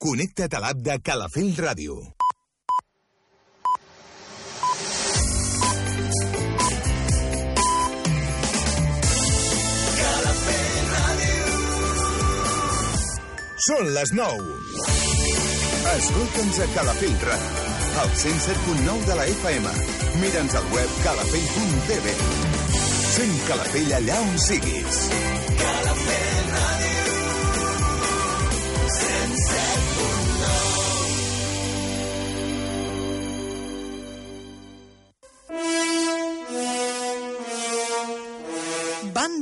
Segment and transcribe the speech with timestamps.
[0.00, 1.94] Connecta't a l'app de Calafell Ràdio.
[13.66, 14.56] Són les 9.
[15.92, 17.68] Escolta'ns a Calafell Ràdio,
[18.00, 19.76] al 107.9 de la FM.
[20.24, 22.16] Mira'ns al web calafell.tv.
[23.18, 25.04] Sent Calafell allà on siguis.
[25.60, 26.19] Calafell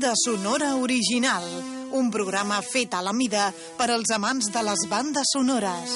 [0.08, 1.44] Banda sonora original,
[1.92, 5.92] un programa fet a la mida per als amants de les bandes sonores.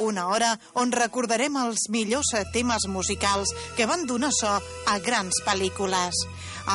[0.00, 4.54] Una hora on recordarem els millors temes musicals que van donar so
[4.88, 6.24] a grans pel·lícules.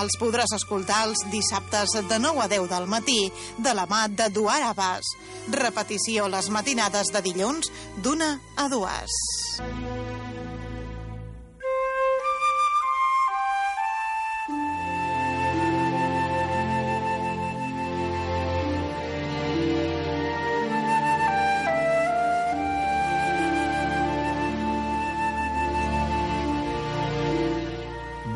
[0.03, 4.30] Els podràs escoltar els dissabtes de 9 a 10 del matí de la mà de
[4.30, 5.16] Duar Abbas.
[5.50, 7.73] Repetició les matinades de dilluns
[8.06, 9.22] d'una a dues.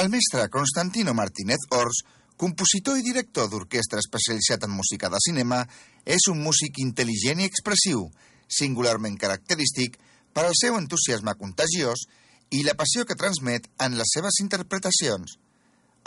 [0.00, 1.98] El mestre Constantino Martínez Ors,
[2.40, 5.58] compositor i director d'orquestra especialitzat en música de cinema,
[6.08, 8.06] és un músic intel·ligent i expressiu,
[8.48, 9.98] singularment característic
[10.32, 12.06] per al seu entusiasme contagiós
[12.56, 15.36] i la passió que transmet en les seves interpretacions.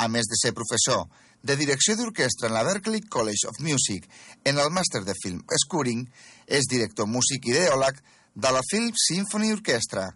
[0.02, 1.06] A més de ser professor
[1.46, 4.10] de direcció d'orquestra en la Berklee College of Music
[4.42, 6.08] en el màster de film Scoring,
[6.50, 8.02] és director músic ideòleg
[8.34, 10.10] de la Philip Symphony Orchestra.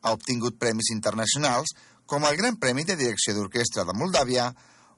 [0.00, 1.76] Ha obtingut premis internacionals
[2.06, 4.50] com el Gran Premi de Direcció d'Orquestra de Moldàvia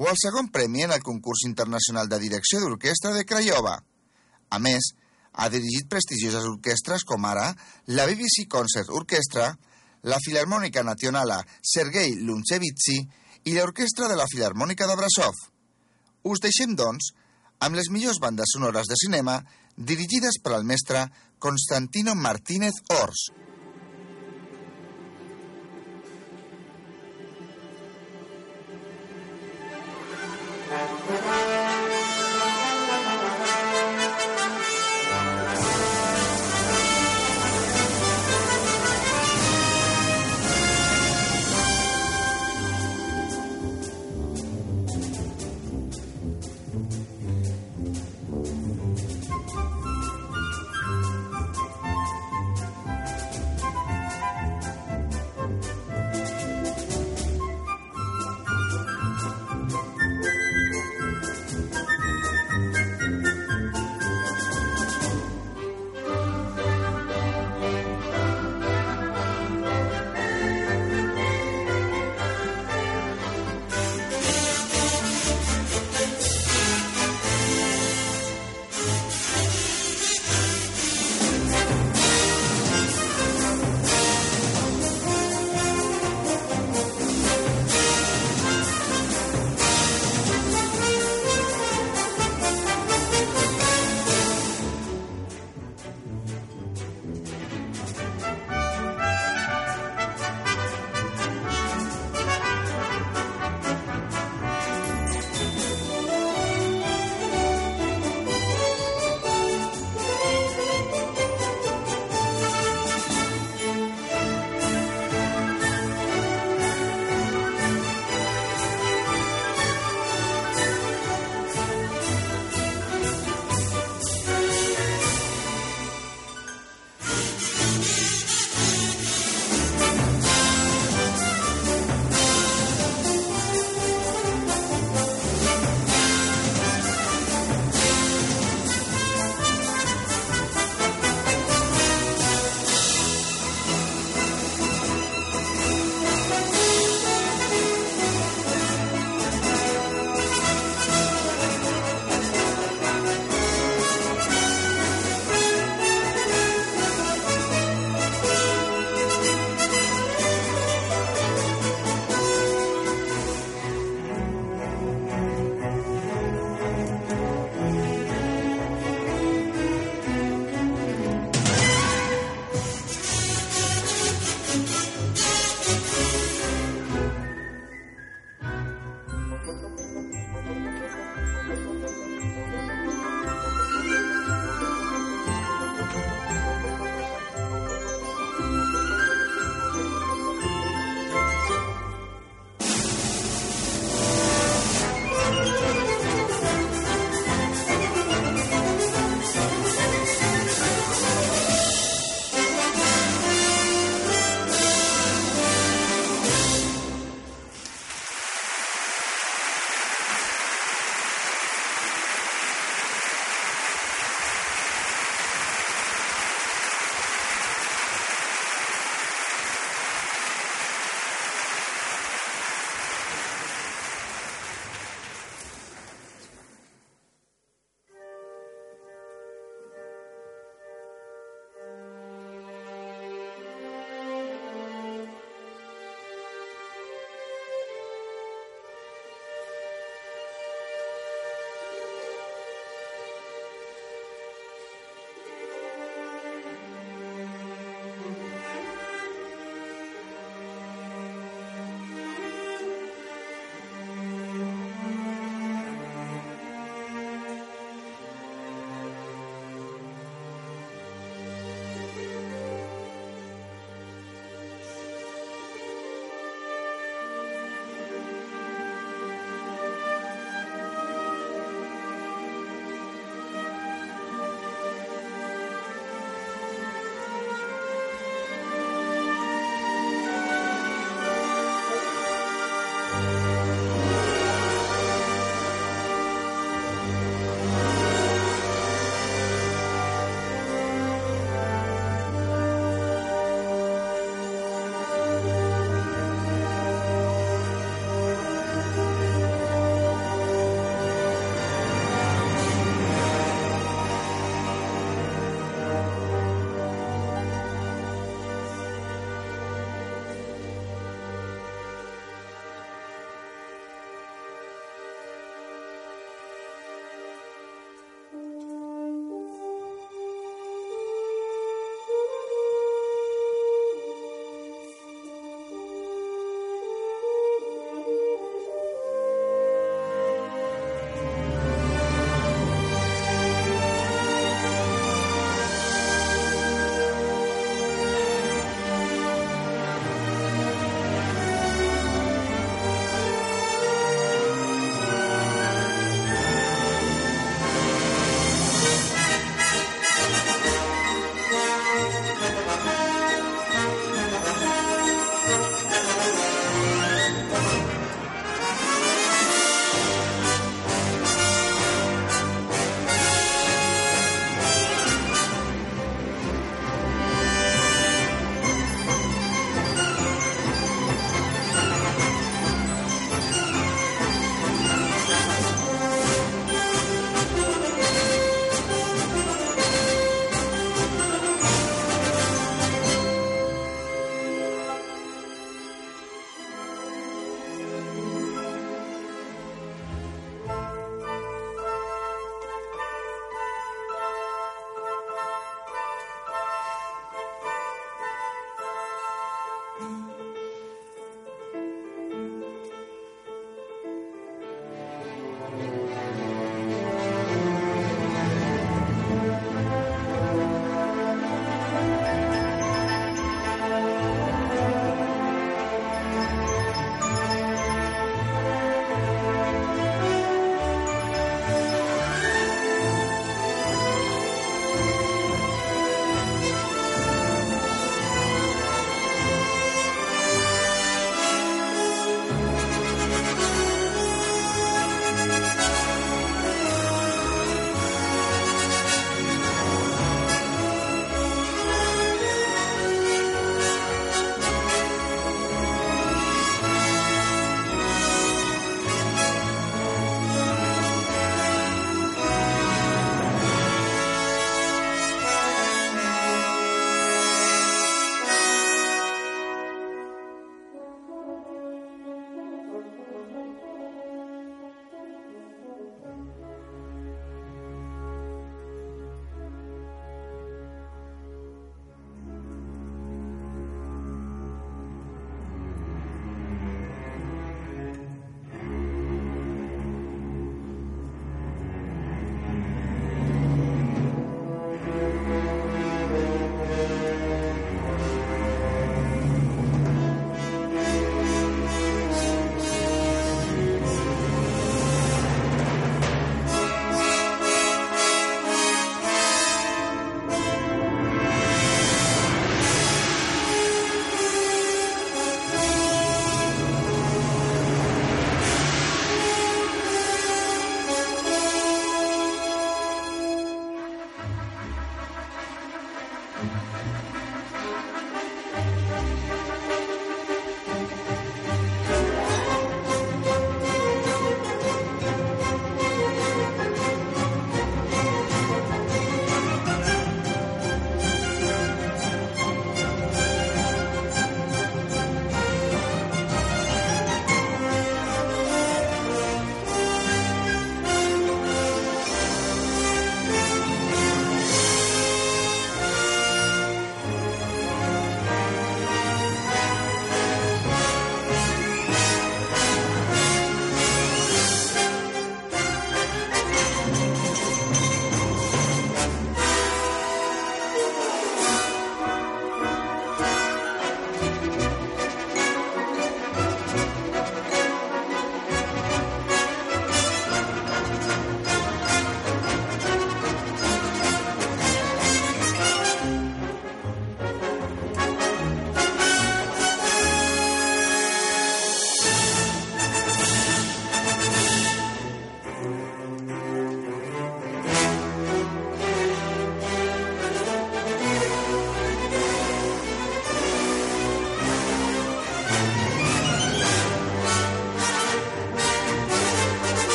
[0.00, 3.74] o el segon premi en el concurs internacional de direcció d'orquestra de Craiova.
[4.50, 4.94] A més,
[5.32, 7.50] ha dirigit prestigioses orquestres com ara
[7.92, 9.50] la BBC Concert Orchestra,
[10.08, 12.96] la Filarmònica Nacionala Sergei Lunchevitsi
[13.44, 15.36] i l'Orquestra de la Filarmònica de Brasov.
[16.24, 17.12] Us deixem, doncs,
[17.60, 19.36] amb les millors bandes sonores de cinema
[19.76, 21.04] dirigides per al mestre
[21.38, 23.28] Constantino Martínez Ors.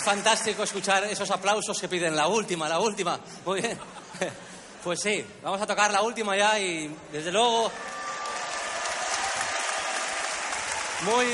[0.00, 3.20] Es fantástico escuchar esos aplausos que piden la última, la última.
[3.44, 3.78] Muy bien.
[4.82, 7.70] Pues sí, vamos a tocar la última ya y desde luego
[11.02, 11.26] muy,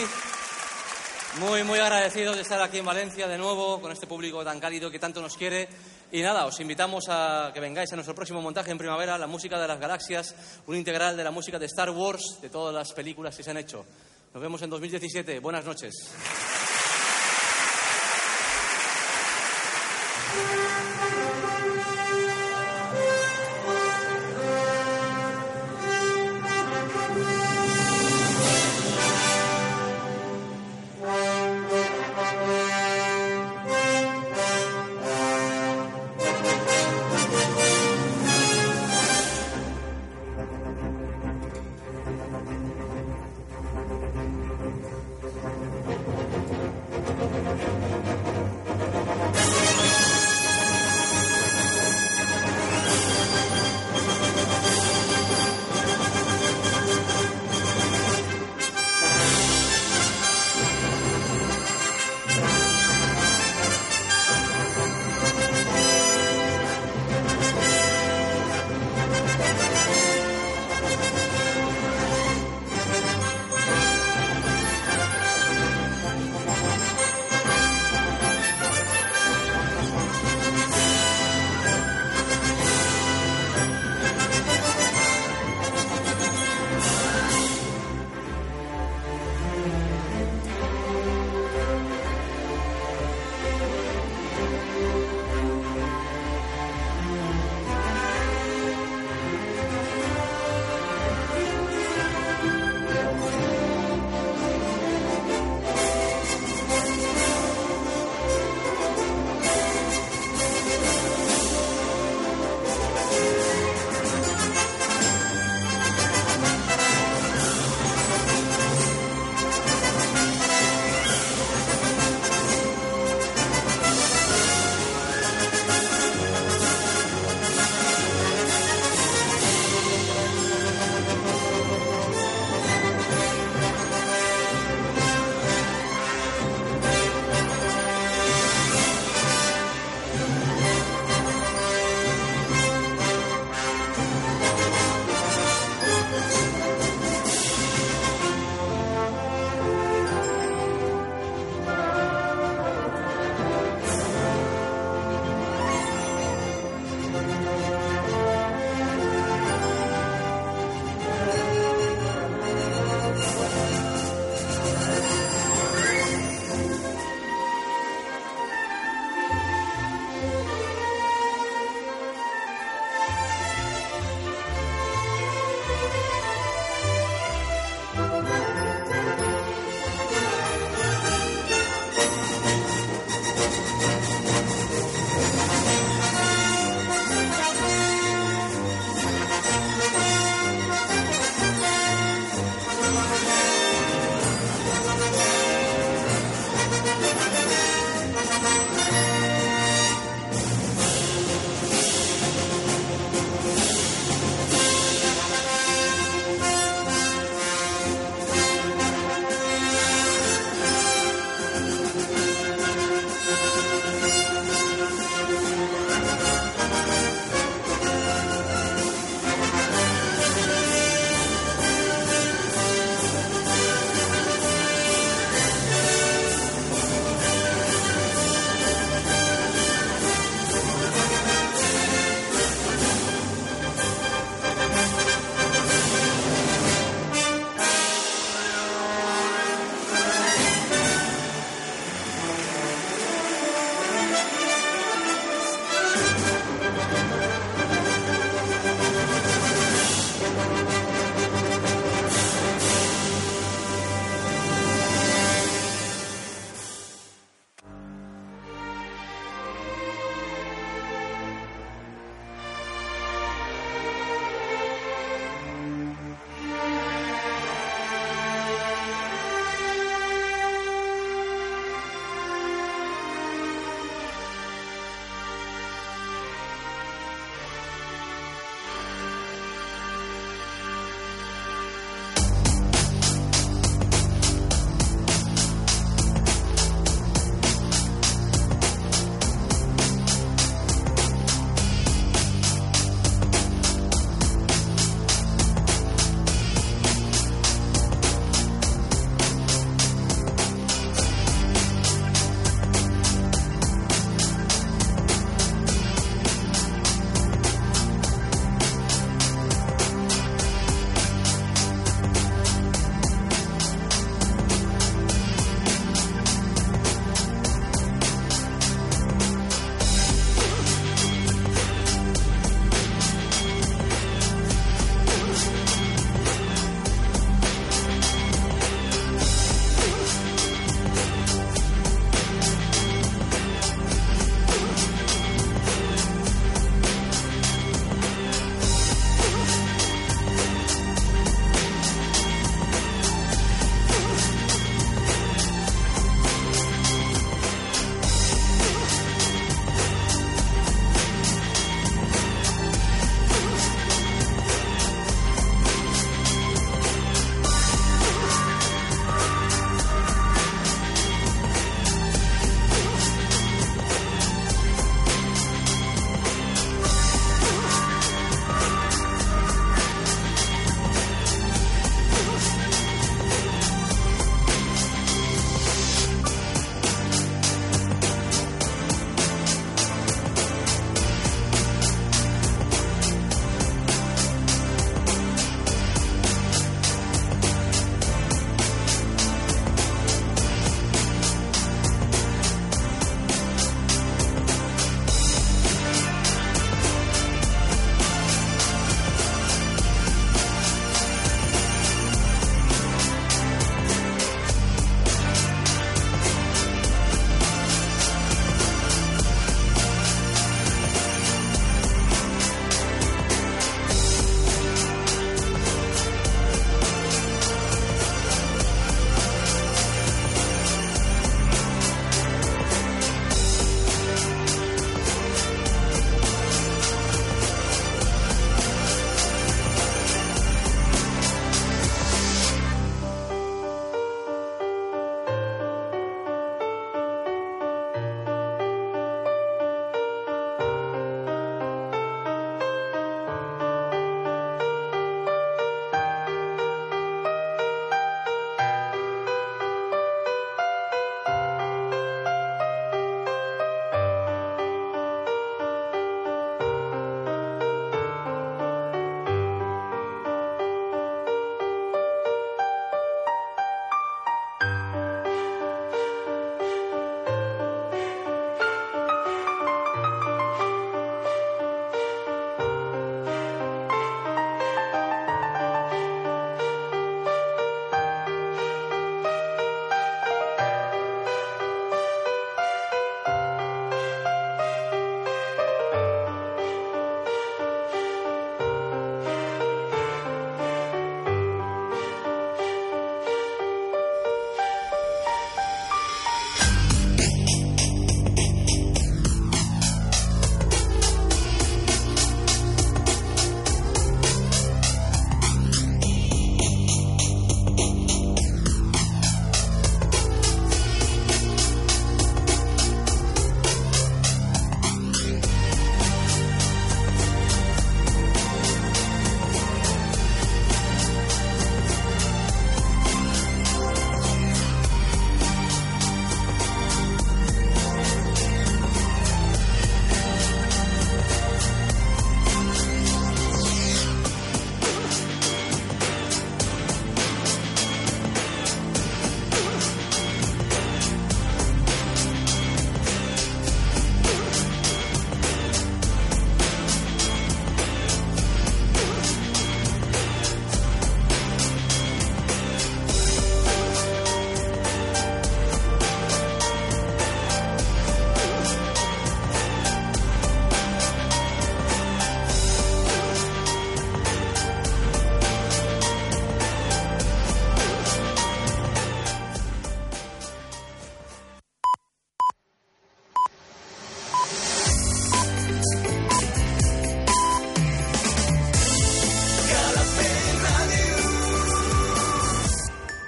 [1.39, 4.91] muy, muy agradecido de estar aquí en Valencia de nuevo con este público tan cálido
[4.91, 5.69] que tanto nos quiere.
[6.11, 9.61] Y nada, os invitamos a que vengáis a nuestro próximo montaje en primavera, la música
[9.61, 10.35] de las galaxias,
[10.67, 13.59] un integral de la música de Star Wars, de todas las películas que se han
[13.59, 13.87] hecho.
[14.35, 15.39] Nos vemos en 2017.
[15.39, 16.11] Buenas noches.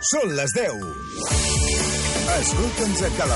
[0.08, 0.84] Són les 10.
[2.38, 3.18] Escolta'ns a Calafell